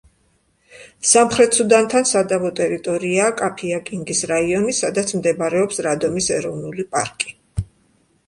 [1.07, 7.37] სამხრეთ სუდანთან სადავო ტერიტორიაა კაფია-კინგის რაიონი, სადაც მდებარეობს რადომის ეროვნული პარკი.